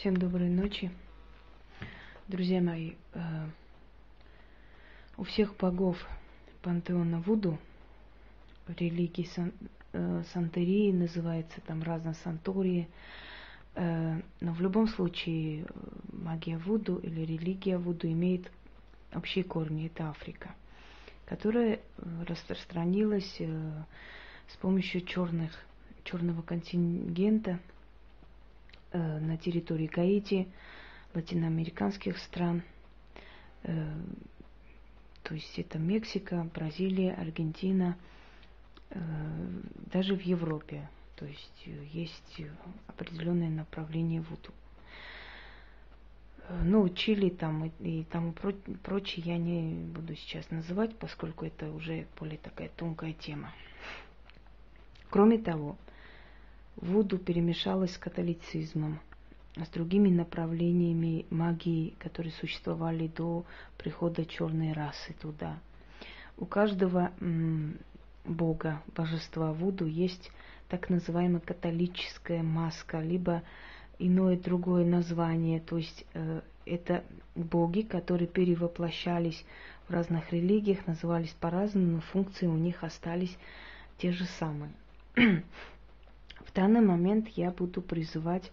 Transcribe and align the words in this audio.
Всем 0.00 0.16
доброй 0.16 0.48
ночи. 0.48 0.90
Друзья 2.26 2.62
мои, 2.62 2.92
э, 3.12 3.20
у 5.18 5.24
всех 5.24 5.54
богов 5.58 5.98
пантеона 6.62 7.20
Вуду, 7.20 7.58
религии 8.66 9.24
сан, 9.24 9.52
э, 9.92 10.22
Сантерии 10.32 10.90
называется, 10.90 11.60
там 11.66 11.82
разно 11.82 12.14
Сантории, 12.14 12.88
э, 13.74 14.22
но 14.40 14.52
в 14.54 14.62
любом 14.62 14.88
случае 14.88 15.66
магия 16.10 16.56
Вуду 16.56 16.96
или 16.96 17.20
религия 17.20 17.76
Вуду 17.76 18.08
имеет 18.08 18.50
общие 19.14 19.44
корни, 19.44 19.88
это 19.88 20.08
Африка, 20.08 20.54
которая 21.26 21.78
распространилась 22.26 23.38
с 23.38 24.56
помощью 24.62 25.02
черных, 25.02 25.52
черного 26.04 26.40
контингента– 26.40 27.60
Э, 28.92 29.18
на 29.20 29.36
территории 29.36 29.86
Гаити, 29.86 30.48
латиноамериканских 31.14 32.18
стран, 32.18 32.62
э, 33.62 33.88
то 35.22 35.34
есть 35.34 35.56
это 35.60 35.78
Мексика, 35.78 36.48
Бразилия, 36.52 37.14
Аргентина, 37.14 37.96
э, 38.88 38.98
даже 39.92 40.16
в 40.16 40.22
Европе, 40.22 40.88
то 41.14 41.24
есть 41.24 41.68
есть 41.92 42.42
определенное 42.88 43.48
направление 43.48 44.22
вуду. 44.22 44.50
Ну, 46.64 46.88
Чили 46.88 47.28
там 47.30 47.66
и, 47.66 48.00
и 48.00 48.04
тому 48.04 48.32
прочее 48.32 49.24
я 49.24 49.38
не 49.38 49.84
буду 49.84 50.16
сейчас 50.16 50.50
называть, 50.50 50.96
поскольку 50.98 51.44
это 51.44 51.70
уже 51.70 52.08
более 52.18 52.38
такая 52.38 52.70
тонкая 52.70 53.12
тема. 53.12 53.52
Кроме 55.10 55.38
того, 55.38 55.76
Вуду 56.80 57.18
перемешалась 57.18 57.94
с 57.94 57.98
католицизмом, 57.98 59.00
с 59.56 59.68
другими 59.68 60.08
направлениями 60.08 61.26
магии, 61.30 61.94
которые 61.98 62.32
существовали 62.32 63.08
до 63.08 63.44
прихода 63.76 64.24
черной 64.24 64.72
расы 64.72 65.14
туда. 65.20 65.58
У 66.38 66.46
каждого 66.46 67.12
бога, 68.24 68.82
божества 68.96 69.52
Вуду 69.52 69.86
есть 69.86 70.30
так 70.68 70.88
называемая 70.88 71.40
католическая 71.40 72.42
маска, 72.42 73.00
либо 73.00 73.42
иное 73.98 74.38
другое 74.38 74.86
название, 74.86 75.60
то 75.60 75.76
есть 75.76 76.06
э, 76.14 76.40
это 76.64 77.04
боги, 77.34 77.82
которые 77.82 78.28
перевоплощались 78.28 79.44
в 79.88 79.92
разных 79.92 80.32
религиях, 80.32 80.86
назывались 80.86 81.36
по-разному, 81.40 81.96
но 81.96 82.00
функции 82.00 82.46
у 82.46 82.56
них 82.56 82.84
остались 82.84 83.36
те 83.98 84.12
же 84.12 84.24
самые. 84.38 84.72
В 86.50 86.52
данный 86.52 86.80
момент 86.80 87.28
я 87.36 87.52
буду 87.52 87.80
призывать, 87.80 88.50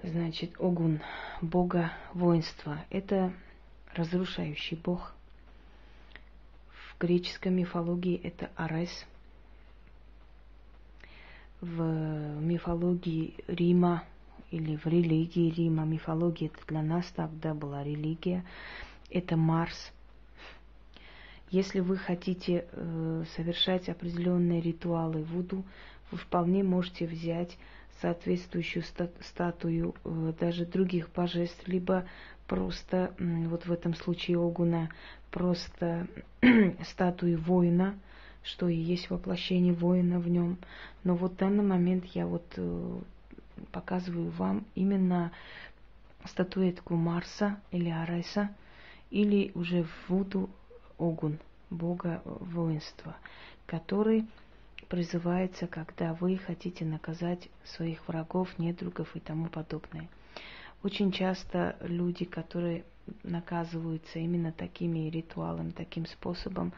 значит, 0.00 0.52
Огун, 0.60 1.00
бога 1.42 1.90
воинства. 2.12 2.84
Это 2.90 3.32
разрушающий 3.94 4.76
бог. 4.76 5.12
В 6.68 7.00
греческой 7.00 7.50
мифологии 7.50 8.20
это 8.22 8.48
Арес. 8.54 9.06
В 11.60 11.82
мифологии 11.82 13.34
Рима 13.48 14.04
или 14.52 14.76
в 14.76 14.86
религии 14.86 15.50
Рима, 15.50 15.84
мифология 15.84 16.46
это 16.46 16.64
для 16.68 16.82
нас 16.82 17.06
тогда 17.16 17.54
была 17.54 17.82
религия, 17.82 18.44
это 19.10 19.36
Марс. 19.36 19.90
Если 21.50 21.80
вы 21.80 21.96
хотите 21.96 22.66
э, 22.70 23.24
совершать 23.34 23.88
определенные 23.88 24.60
ритуалы 24.60 25.22
Вуду, 25.22 25.64
вы 26.10 26.18
вполне 26.18 26.62
можете 26.62 27.06
взять 27.06 27.56
соответствующую 28.00 28.84
статую 29.20 29.94
э, 30.04 30.32
даже 30.38 30.66
других 30.66 31.10
божеств, 31.12 31.66
либо 31.66 32.06
просто, 32.46 33.14
вот 33.18 33.66
в 33.66 33.72
этом 33.72 33.94
случае 33.94 34.38
Огуна, 34.38 34.90
просто 35.30 36.06
статую 36.84 37.40
воина, 37.40 37.98
что 38.42 38.68
и 38.68 38.76
есть 38.76 39.10
воплощение 39.10 39.72
воина 39.72 40.18
в 40.18 40.28
нем. 40.28 40.58
Но 41.02 41.14
вот 41.14 41.32
в 41.32 41.36
данный 41.36 41.64
момент 41.64 42.04
я 42.06 42.26
вот 42.26 42.44
э, 42.56 43.00
показываю 43.72 44.30
вам 44.30 44.64
именно 44.74 45.32
статуэтку 46.24 46.94
Марса 46.94 47.60
или 47.70 47.88
Ареса, 47.88 48.54
или 49.10 49.52
уже 49.54 49.84
в 49.84 50.08
Вуду 50.08 50.50
Огун, 50.98 51.38
бога 51.70 52.22
воинства, 52.24 53.16
который 53.66 54.26
призывается, 54.88 55.66
когда 55.66 56.14
вы 56.14 56.36
хотите 56.36 56.84
наказать 56.84 57.48
своих 57.64 58.06
врагов, 58.08 58.58
недругов 58.58 59.14
и 59.16 59.20
тому 59.20 59.48
подобное. 59.48 60.08
Очень 60.82 61.12
часто 61.12 61.76
люди, 61.80 62.24
которые 62.24 62.84
наказываются 63.22 64.18
именно 64.18 64.52
такими 64.52 65.08
ритуалами, 65.08 65.70
таким 65.70 66.06
способом, 66.06 66.72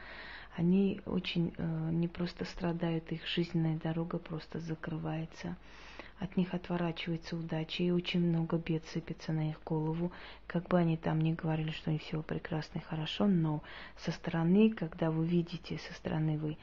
они 0.57 1.01
очень 1.05 1.53
э, 1.57 1.91
не 1.93 2.09
просто 2.09 2.45
страдают, 2.45 3.13
их 3.13 3.27
жизненная 3.27 3.79
дорога 3.79 4.19
просто 4.19 4.59
закрывается, 4.59 5.57
от 6.19 6.37
них 6.37 6.55
отворачивается 6.55 7.37
удача, 7.37 7.83
и 7.83 7.91
очень 7.91 8.21
много 8.21 8.57
бед 8.57 8.87
сыпется 8.87 9.33
на 9.33 9.51
их 9.51 9.63
голову. 9.65 10.13
Как 10.47 10.67
бы 10.69 10.79
они 10.79 10.97
там 10.97 11.21
ни 11.21 11.33
говорили, 11.33 11.73
что 11.73 11.91
они 11.91 11.99
все 11.99 12.23
прекрасно 12.23 12.79
и 12.79 12.83
хорошо, 12.83 13.27
но 13.27 13.63
со 13.99 14.13
стороны, 14.13 14.71
когда 14.71 15.11
вы 15.11 15.27
видите, 15.27 15.79
со 15.79 15.93
стороны 15.93 16.39
вы 16.39 16.57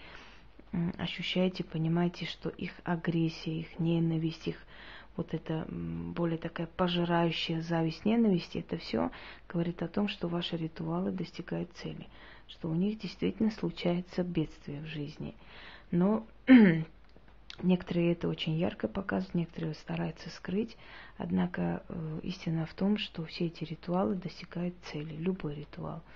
ощущаете, 0.98 1.64
понимаете, 1.64 2.26
что 2.26 2.50
их 2.50 2.72
агрессия, 2.84 3.60
их 3.60 3.80
ненависть, 3.80 4.48
их 4.48 4.58
вот 5.16 5.34
это 5.34 5.68
более 5.70 6.40
такая 6.40 6.68
пожирающая 6.68 7.62
зависть, 7.62 8.06
ненависть, 8.06 8.56
это 8.56 8.78
все 8.78 9.12
говорит 9.48 9.84
о 9.84 9.88
том, 9.88 10.08
что 10.08 10.28
ваши 10.28 10.58
ритуалы 10.58 11.12
достигают 11.12 11.72
цели, 11.74 12.08
что 12.48 12.70
у 12.70 12.74
них 12.74 13.00
действительно 13.00 13.52
случается 13.52 14.24
бедствие 14.24 14.82
в 14.82 14.88
жизни. 14.88 15.36
Но 15.92 16.26
некоторые 17.62 18.14
это 18.14 18.28
очень 18.28 18.54
ярко 18.54 18.88
показывают, 18.88 19.36
некоторые 19.36 19.76
стараются 19.76 20.32
скрыть, 20.32 20.76
однако 21.18 21.84
э, 21.88 22.20
истина 22.24 22.66
в 22.66 22.74
том, 22.74 22.98
что 22.98 23.24
все 23.26 23.46
эти 23.46 23.64
ритуалы 23.64 24.16
достигают 24.16 24.74
цели, 24.92 25.14
любой 25.16 25.56
ритуал– 25.56 26.02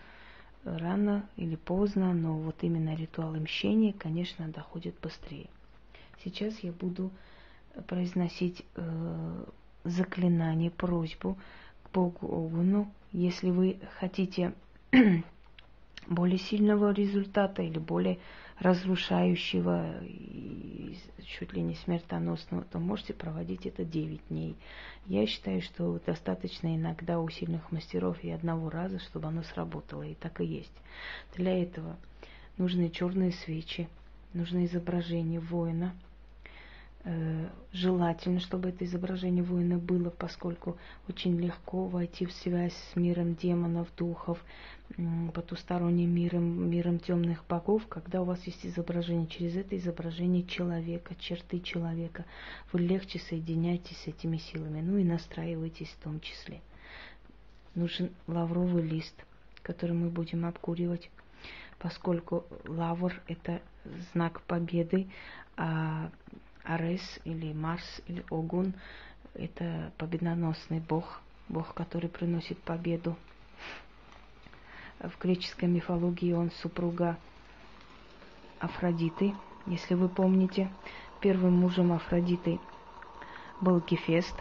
рано 0.78 1.28
или 1.38 1.56
поздно, 1.56 2.14
но 2.14 2.38
вот 2.38 2.56
именно 2.62 2.96
ритуал 2.96 3.34
мщения, 3.36 3.94
конечно, 3.94 4.48
доходит 4.50 4.96
быстрее. 5.02 5.48
Сейчас 6.24 6.60
я 6.60 6.72
буду 6.72 7.12
произносить 7.88 8.66
э, 8.76 9.46
заклинание, 9.84 10.72
просьбу 10.72 11.38
к 11.84 11.92
Богу 11.92 12.28
Огуну. 12.28 12.92
Если 13.12 13.50
вы 13.50 13.80
хотите 14.00 14.54
более 16.08 16.40
сильного 16.40 16.92
результата 16.92 17.62
или 17.62 17.80
более 17.80 18.20
разрушающего 18.60 19.96
чуть 21.26 21.54
ли 21.54 21.62
не 21.62 21.76
смертоносного, 21.76 22.64
то 22.64 22.80
можете 22.80 23.14
проводить 23.14 23.66
это 23.66 23.84
9 23.84 24.28
дней. 24.30 24.56
Я 25.06 25.28
считаю, 25.28 25.62
что 25.62 26.00
достаточно 26.06 26.76
иногда 26.76 27.20
у 27.20 27.30
сильных 27.30 27.72
мастеров 27.72 28.24
и 28.24 28.32
одного 28.32 28.70
раза, 28.70 29.00
чтобы 29.00 29.28
оно 29.28 29.44
сработало, 29.44 30.04
и 30.04 30.16
так 30.16 30.42
и 30.42 30.46
есть. 30.46 30.74
Для 31.36 31.62
этого 31.62 31.98
нужны 32.58 32.90
черные 32.90 33.32
свечи, 33.32 33.88
нужно 34.34 34.66
изображение 34.66 35.40
воина– 35.40 35.94
желательно, 37.72 38.40
чтобы 38.40 38.70
это 38.70 38.86
изображение 38.86 39.44
воина 39.44 39.78
было, 39.78 40.10
поскольку 40.10 40.78
очень 41.08 41.40
легко 41.40 41.86
войти 41.88 42.26
в 42.26 42.34
связь 42.34 42.74
с 42.92 42.96
миром 42.96 43.36
демонов, 43.36 43.88
духов, 43.96 44.44
потусторонним 45.34 46.14
миром, 46.14 46.70
миром 46.70 47.00
темных 47.00 47.46
богов, 47.48 47.88
когда 47.88 48.22
у 48.22 48.26
вас 48.26 48.44
есть 48.46 48.66
изображение, 48.66 49.28
через 49.28 49.56
это 49.56 49.78
изображение 49.78 50.44
человека, 50.44 51.16
черты 51.20 51.60
человека, 51.60 52.26
вы 52.72 52.80
легче 52.80 53.20
соединяетесь 53.20 53.98
с 53.98 54.08
этими 54.08 54.38
силами, 54.38 54.82
ну 54.82 54.98
и 54.98 55.04
настраиваетесь 55.04 55.90
в 55.90 56.04
том 56.04 56.20
числе. 56.20 56.62
Нужен 57.76 58.10
лавровый 58.28 58.84
лист, 58.84 59.16
который 59.62 59.96
мы 59.96 60.10
будем 60.10 60.46
обкуривать, 60.46 61.10
поскольку 61.80 62.46
лавр– 62.66 63.22
это 63.28 63.62
знак 64.12 64.42
победы, 64.42 65.08
а 65.56 66.10
Арес 66.64 67.20
или 67.24 67.54
Марс 67.54 68.02
или 68.08 68.24
Огун– 68.30 68.74
это 69.34 69.92
победоносный 69.98 70.80
бог, 70.80 71.22
бог, 71.48 71.74
который 71.74 72.10
приносит 72.10 72.58
победу. 72.60 73.16
В 75.00 75.18
греческой 75.20 75.70
мифологии 75.70 76.34
он 76.34 76.52
супруга 76.52 77.18
Афродиты. 78.60 79.36
Если 79.68 79.94
вы 79.94 80.10
помните, 80.10 80.72
первым 81.22 81.54
мужем 81.54 81.92
Афродиты 81.92 82.60
был 83.62 83.80
Гефест, 83.82 84.36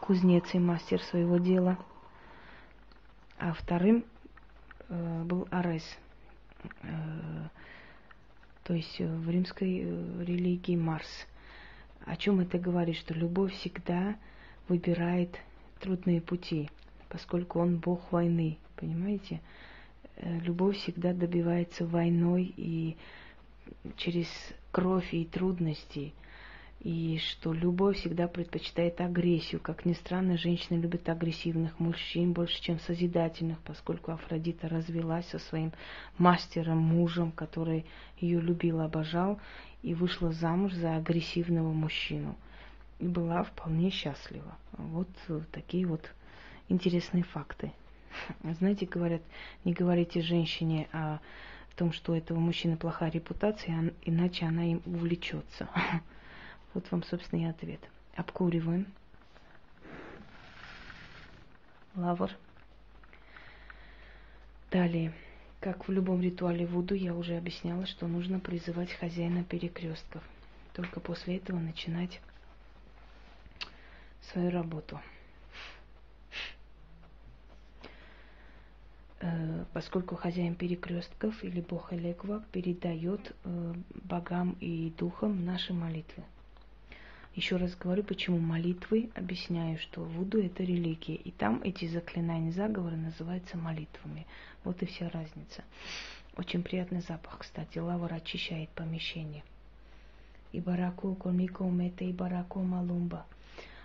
кузнец 0.00 0.54
и 0.54 0.58
мастер 0.58 1.02
своего 1.02 1.36
дела, 1.36 1.76
а 3.38 3.52
вторым 3.52 4.04
э, 4.88 5.22
был 5.24 5.46
Арес, 5.50 5.84
э, 6.82 7.48
то 8.64 8.72
есть 8.72 9.00
э, 9.00 9.06
в 9.06 9.30
римской 9.30 9.82
э, 9.84 10.24
религии 10.24 10.74
Марс. 10.74 11.26
О 12.04 12.16
чем 12.16 12.40
это 12.40 12.58
говорит? 12.58 12.96
Что 12.96 13.14
любовь 13.14 13.52
всегда 13.52 14.16
выбирает 14.68 15.38
трудные 15.80 16.20
пути, 16.20 16.70
поскольку 17.08 17.60
он 17.60 17.76
Бог 17.76 18.10
войны, 18.10 18.58
понимаете? 18.76 19.40
Э, 20.16 20.38
любовь 20.40 20.78
всегда 20.78 21.12
добивается 21.12 21.86
войной 21.86 22.52
и 22.56 22.96
через 23.96 24.28
кровь 24.72 25.12
и 25.12 25.24
трудности. 25.26 26.14
И 26.80 27.18
что 27.18 27.54
любовь 27.54 27.98
всегда 27.98 28.28
предпочитает 28.28 29.00
агрессию. 29.00 29.60
Как 29.60 29.86
ни 29.86 29.94
странно, 29.94 30.36
женщины 30.36 30.78
любят 30.78 31.08
агрессивных 31.08 31.80
мужчин 31.80 32.32
больше, 32.34 32.60
чем 32.60 32.78
созидательных, 32.80 33.58
поскольку 33.60 34.12
Афродита 34.12 34.68
развелась 34.68 35.26
со 35.28 35.38
своим 35.38 35.72
мастером, 36.18 36.78
мужем, 36.78 37.32
который 37.32 37.86
ее 38.18 38.40
любил, 38.40 38.80
обожал, 38.80 39.40
и 39.82 39.94
вышла 39.94 40.32
замуж 40.32 40.74
за 40.74 40.96
агрессивного 40.96 41.72
мужчину. 41.72 42.36
И 42.98 43.08
была 43.08 43.44
вполне 43.44 43.90
счастлива. 43.90 44.56
Вот 44.72 45.08
такие 45.52 45.86
вот 45.86 46.10
интересные 46.68 47.22
факты. 47.22 47.72
Знаете, 48.58 48.86
говорят, 48.86 49.22
не 49.64 49.72
говорите 49.72 50.22
женщине 50.22 50.88
о 50.92 51.18
том, 51.76 51.92
что 51.92 52.12
у 52.12 52.14
этого 52.14 52.38
мужчины 52.38 52.76
плохая 52.76 53.10
репутация, 53.10 53.92
иначе 54.04 54.46
она 54.46 54.64
им 54.64 54.82
увлечется. 54.86 55.68
Вот 56.74 56.90
вам, 56.90 57.04
собственно, 57.04 57.42
и 57.42 57.44
ответ. 57.44 57.80
Обкуриваем. 58.16 58.86
Лавр. 61.94 62.30
Далее. 64.70 65.14
Как 65.60 65.86
в 65.86 65.92
любом 65.92 66.20
ритуале 66.20 66.66
Вуду, 66.66 66.94
я 66.94 67.14
уже 67.14 67.36
объясняла, 67.36 67.86
что 67.86 68.08
нужно 68.08 68.40
призывать 68.40 68.92
хозяина 68.92 69.44
перекрестков. 69.44 70.22
Только 70.74 70.98
после 70.98 71.36
этого 71.36 71.58
начинать 71.58 72.20
свою 74.20 74.50
работу. 74.50 75.00
Э, 79.20 79.64
поскольку 79.72 80.16
хозяин 80.16 80.56
перекрестков 80.56 81.42
или 81.44 81.60
бог 81.60 81.92
Элеква 81.92 82.44
передает 82.52 83.34
э, 83.44 83.74
богам 84.02 84.56
и 84.60 84.92
духам 84.98 85.44
наши 85.44 85.72
молитвы. 85.72 86.24
Еще 87.34 87.56
раз 87.56 87.74
говорю, 87.74 88.04
почему 88.04 88.38
молитвы. 88.38 89.10
Объясняю, 89.16 89.76
что 89.78 90.02
Вуду 90.02 90.40
это 90.40 90.62
религия. 90.62 91.16
И 91.16 91.32
там 91.32 91.60
эти 91.64 91.86
заклинания, 91.86 92.52
заговоры 92.52 92.96
называются 92.96 93.56
молитвами. 93.56 94.26
Вот 94.62 94.82
и 94.82 94.86
вся 94.86 95.08
разница. 95.08 95.64
Очень 96.36 96.62
приятный 96.62 97.00
запах, 97.00 97.38
кстати. 97.40 97.78
Лавр 97.78 98.14
очищает 98.14 98.68
помещение. 98.70 99.42
Ибараку 100.52 101.16
конико 101.16 101.62
умете 101.62 102.08
ибараку 102.08 102.60
малумба. 102.60 103.26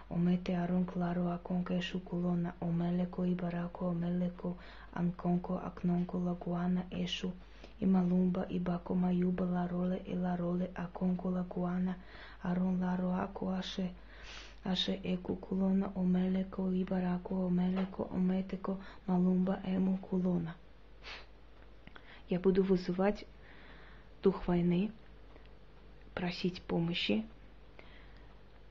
Умете 0.10 0.56
арон 0.56 0.86
кларо 0.86 1.34
аконке 1.34 1.82
шукулона. 1.82 2.54
Омелеко 2.60 3.26
ибараку 3.26 3.88
омелеко 3.90 4.58
анконко 4.94 5.58
акнонко 5.58 6.18
лагуана 6.18 6.86
эшу. 6.92 7.34
Ималумба 7.80 8.46
ибако 8.50 8.94
маюба 8.94 9.44
лароле 9.44 10.02
и 10.06 10.16
лароле 10.16 10.70
аконко 10.76 11.28
лагуана. 11.28 11.96
Арон 12.42 12.82
ларо 12.84 13.12
ако 13.14 13.50
аше 14.64 15.00
еку 15.04 15.36
кулона 15.36 15.92
омелеко 15.96 16.72
ибарако 16.72 17.48
омелеко 17.48 18.10
ометеко 18.12 18.78
малумба 19.08 19.60
эму 19.66 19.98
кулона. 19.98 20.56
Я 22.30 22.40
буду 22.40 22.64
вызывать 22.64 23.26
дух 24.22 24.48
войны, 24.48 24.92
просить 26.14 26.62
помощи 26.62 27.26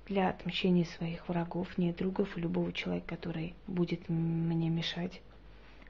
для 0.06 0.31
отмщения 0.31 0.84
своих 0.84 1.28
врагов, 1.28 1.76
недругов 1.76 2.37
и 2.37 2.40
любого 2.40 2.72
человека, 2.72 3.16
который 3.16 3.54
будет 3.66 4.08
мне 4.08 4.70
мешать. 4.70 5.20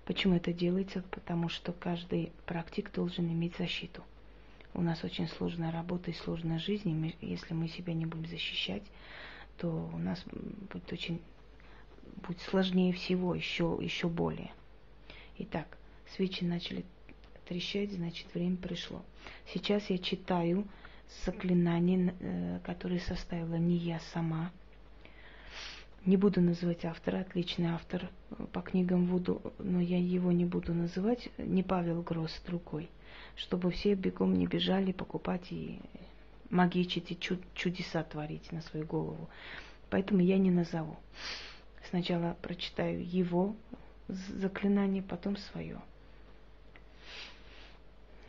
Почему 0.09 0.37
это 0.37 0.55
делается? 0.55 1.03
Потому 1.11 1.51
что 1.51 1.75
каждый 1.75 2.33
практик 2.47 2.91
должен 2.91 3.31
иметь 3.31 3.59
защиту. 3.59 4.03
У 4.73 4.81
нас 4.81 5.05
очень 5.05 5.29
сложная 5.29 5.71
работа 5.71 6.11
и 6.11 6.15
сложная 6.15 6.59
жизнь, 6.59 7.15
и 7.21 7.27
если 7.27 7.53
мы 7.53 7.69
себя 7.69 7.93
не 7.93 8.07
будем 8.07 8.25
защищать, 8.25 8.83
то 9.59 9.69
у 9.69 9.99
нас 9.99 10.25
будет 10.73 10.91
очень 10.95 11.21
будет 12.27 12.41
сложнее 12.41 12.95
всего, 12.95 13.35
еще, 13.35 13.79
еще 13.83 14.09
более. 14.09 14.51
Итак, 15.37 15.77
свечи 16.17 16.43
начали 16.43 16.87
трещать, 17.47 17.93
значит, 17.93 18.33
время 18.33 18.57
пришло. 18.57 19.03
Сейчас 19.53 19.91
я 19.91 19.99
читаю 19.99 20.67
заклинание, 21.27 22.15
э, 22.19 22.61
которое 22.65 23.01
составила 23.01 23.57
не 23.57 23.77
я 23.77 24.01
сама. 24.15 24.53
Не 26.05 26.17
буду 26.17 26.41
называть 26.41 26.85
автора, 26.85 27.21
отличный 27.21 27.69
автор 27.69 28.09
э, 28.31 28.47
по 28.53 28.61
книгам 28.61 29.07
Вуду, 29.07 29.53
но 29.59 29.81
я 29.81 29.99
его 29.99 30.33
не 30.33 30.45
буду 30.45 30.73
называть, 30.73 31.29
не 31.39 31.63
Павел 31.63 32.03
Гросс, 32.03 32.41
другой, 32.47 32.89
чтобы 33.37 33.71
все 33.71 33.95
бегом 33.95 34.35
не 34.35 34.47
бежали 34.47 34.93
покупать 34.93 35.51
и 35.51 35.81
магичить 36.51 37.11
и 37.11 37.19
чуд 37.19 37.41
чудеса 37.55 38.03
творить 38.05 38.53
на 38.53 38.63
свою 38.63 38.87
голову. 38.87 39.29
Поэтому 39.91 40.21
я 40.21 40.39
не 40.39 40.51
назову. 40.51 40.97
Сначала 41.91 42.37
прочитаю 42.43 43.05
его 43.07 43.55
заклинание, 44.09 45.03
потом 45.03 45.37
свое. 45.37 45.81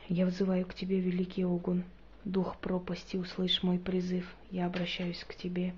Я 0.08 0.26
взываю 0.26 0.66
к 0.66 0.74
тебе, 0.74 1.00
великий 1.00 1.44
огонь, 1.44 1.84
дух 2.26 2.58
пропасти, 2.58 3.16
услышь 3.18 3.62
мой 3.64 3.78
призыв, 3.78 4.26
я 4.50 4.66
обращаюсь 4.66 5.24
к 5.24 5.36
тебе. 5.36 5.74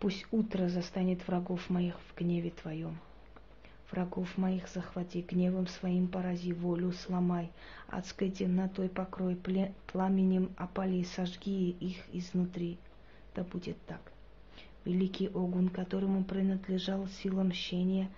Пусть 0.00 0.24
утро 0.30 0.68
застанет 0.68 1.28
врагов 1.28 1.68
моих 1.68 1.94
в 2.00 2.18
гневе 2.18 2.50
твоем. 2.50 2.98
Врагов 3.90 4.38
моих 4.38 4.66
захвати, 4.68 5.20
гневом 5.20 5.66
своим 5.66 6.08
порази, 6.08 6.52
волю 6.52 6.92
сломай, 6.92 7.50
адской 7.86 8.30
темнотой 8.30 8.88
покрой, 8.88 9.36
пламенем 9.86 10.52
опали, 10.56 11.02
сожги 11.02 11.70
их 11.72 11.98
изнутри. 12.14 12.78
Да 13.34 13.44
будет 13.44 13.76
так. 13.86 14.00
Великий 14.86 15.26
огонь, 15.26 15.68
которому 15.68 16.24
принадлежал 16.24 17.06
сила 17.22 17.42
мщения, 17.42 18.08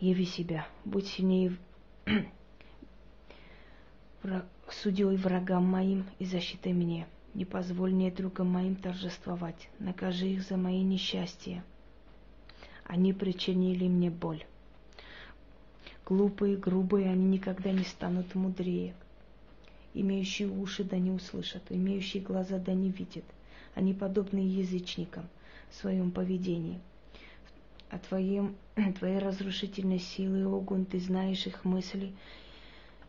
яви 0.00 0.24
себя, 0.24 0.66
будь 0.86 1.08
сильнее 1.08 1.58
враг, 4.22 4.46
судьей 4.70 5.18
врагам 5.18 5.64
моим 5.66 6.06
и 6.18 6.24
защитой 6.24 6.72
мне. 6.72 7.06
Не 7.34 7.44
позволь 7.44 7.92
мне 7.92 8.10
другам 8.10 8.48
моим 8.48 8.74
торжествовать, 8.74 9.68
накажи 9.78 10.26
их 10.26 10.42
за 10.42 10.56
мои 10.56 10.82
несчастья. 10.82 11.62
Они 12.84 13.12
причинили 13.12 13.86
мне 13.86 14.10
боль. 14.10 14.44
Глупые, 16.04 16.56
грубые, 16.56 17.08
они 17.08 17.24
никогда 17.24 17.70
не 17.70 17.84
станут 17.84 18.34
мудрее. 18.34 18.94
Имеющие 19.94 20.48
уши 20.48 20.82
да 20.82 20.98
не 20.98 21.12
услышат, 21.12 21.62
имеющие 21.70 22.20
глаза 22.20 22.58
да 22.58 22.72
не 22.74 22.90
видят. 22.90 23.24
Они 23.76 23.94
подобны 23.94 24.38
язычникам 24.38 25.28
в 25.70 25.76
своем 25.76 26.10
поведении. 26.10 26.80
О 27.90 27.98
твоем, 27.98 28.56
твоей 28.98 29.18
разрушительной 29.18 30.00
силы, 30.00 30.42
огонь, 30.42 30.84
ты 30.84 30.98
знаешь 30.98 31.46
их 31.46 31.64
мысли 31.64 32.12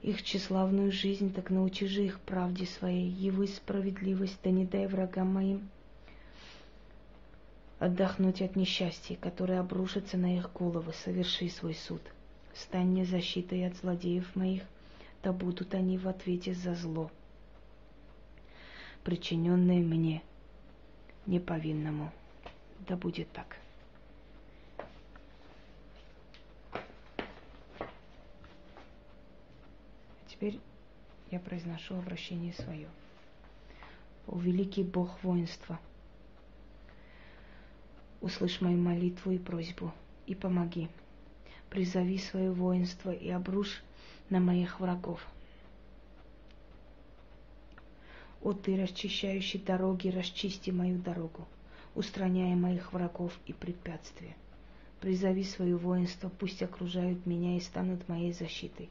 их 0.01 0.23
тщеславную 0.23 0.91
жизнь, 0.91 1.33
так 1.33 1.49
научи 1.49 1.85
же 1.87 2.05
их 2.05 2.19
правде 2.21 2.65
своей, 2.65 3.09
явы 3.09 3.47
справедливость, 3.47 4.39
да 4.43 4.49
не 4.49 4.65
дай 4.65 4.87
врагам 4.87 5.33
моим 5.33 5.69
отдохнуть 7.81 8.43
от 8.43 8.55
несчастья, 8.55 9.15
которое 9.15 9.59
обрушится 9.59 10.15
на 10.15 10.37
их 10.37 10.53
головы, 10.53 10.93
соверши 10.93 11.49
свой 11.49 11.73
суд. 11.73 12.01
Стань 12.53 12.89
мне 12.89 13.05
защитой 13.05 13.65
от 13.65 13.75
злодеев 13.75 14.35
моих, 14.35 14.61
да 15.23 15.33
будут 15.33 15.73
они 15.73 15.97
в 15.97 16.07
ответе 16.07 16.53
за 16.53 16.75
зло, 16.75 17.09
причиненное 19.03 19.79
мне, 19.79 20.21
неповинному. 21.25 22.11
Да 22.87 22.95
будет 22.95 23.31
так. 23.31 23.57
Теперь 30.41 30.59
я 31.29 31.39
произношу 31.39 31.93
обращение 31.93 32.51
свое. 32.53 32.87
О 34.25 34.39
великий 34.39 34.81
Бог 34.81 35.23
воинства, 35.23 35.79
услышь 38.21 38.59
мою 38.59 38.79
молитву 38.79 39.29
и 39.33 39.37
просьбу 39.37 39.93
и 40.25 40.33
помоги. 40.33 40.89
Призови 41.69 42.17
свое 42.17 42.51
воинство 42.51 43.11
и 43.11 43.29
обрушь 43.29 43.83
на 44.31 44.39
моих 44.39 44.79
врагов. 44.79 45.23
О 48.41 48.53
ты, 48.53 48.81
расчищающий 48.81 49.59
дороги, 49.59 50.07
расчисти 50.07 50.71
мою 50.71 50.97
дорогу, 50.97 51.47
устраняя 51.93 52.55
моих 52.55 52.93
врагов 52.93 53.31
и 53.45 53.53
препятствия. 53.53 54.35
Призови 55.01 55.43
свое 55.43 55.77
воинство, 55.77 56.29
пусть 56.29 56.63
окружают 56.63 57.27
меня 57.27 57.57
и 57.57 57.59
станут 57.59 58.09
моей 58.09 58.33
защитой 58.33 58.89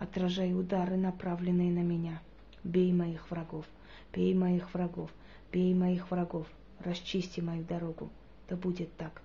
отражай 0.00 0.52
удары, 0.54 0.96
направленные 0.96 1.70
на 1.70 1.84
меня. 1.84 2.20
Бей 2.64 2.92
моих 2.92 3.30
врагов, 3.30 3.66
бей 4.12 4.34
моих 4.34 4.74
врагов, 4.74 5.10
бей 5.52 5.72
моих 5.74 6.10
врагов. 6.10 6.48
расчисти 6.80 7.40
мою 7.40 7.62
дорогу. 7.64 8.10
Да 8.48 8.56
будет 8.56 8.94
так. 8.96 9.22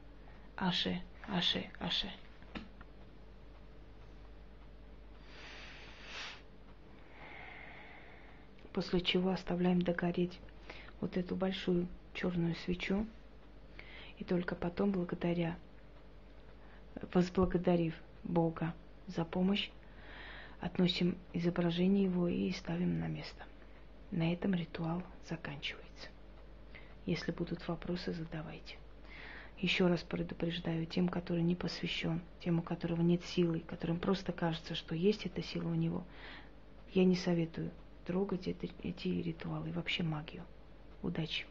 Аше, 0.58 1.02
аше, 1.28 1.66
аше. 1.80 2.12
После 8.74 9.00
чего 9.00 9.30
оставляем 9.30 9.82
догореть 9.82 10.38
вот 11.00 11.16
эту 11.16 11.36
большую 11.38 11.88
черную 12.14 12.56
свечу. 12.56 13.06
И 14.18 14.26
только 14.26 14.56
потом, 14.56 14.92
благодаря, 14.92 15.58
возблагодарив 17.14 17.96
Бога 18.24 18.74
за 19.08 19.24
помощь, 19.24 19.70
относим 20.60 21.18
изображение 21.34 22.06
его 22.06 22.28
и 22.28 22.52
ставим 22.52 23.00
на 23.00 23.08
место. 23.08 23.44
На 24.12 24.32
этом 24.34 24.54
ритуал 24.54 25.04
заканчивается. 25.28 26.10
Если 27.06 27.32
будут 27.32 27.68
вопросы, 27.68 28.14
задавайте. 28.14 28.78
Еще 29.60 29.88
раз 29.88 30.02
предупреждаю 30.02 30.86
тем, 30.86 31.08
который 31.08 31.44
не 31.44 31.56
посвящен, 31.56 32.22
тем, 32.42 32.60
у 32.60 32.62
которого 32.62 33.02
нет 33.02 33.24
силы, 33.24 33.62
которым 33.62 34.00
просто 34.00 34.32
кажется, 34.32 34.76
что 34.76 34.96
есть 34.96 35.26
эта 35.26 35.42
сила 35.42 35.70
у 35.70 35.76
него, 35.76 36.04
я 36.94 37.06
не 37.06 37.16
советую 37.16 37.72
трогать 38.06 38.48
эти 38.48 39.08
ритуалы, 39.08 39.72
вообще 39.72 40.04
магию. 40.04 40.44
Удачи! 41.02 41.46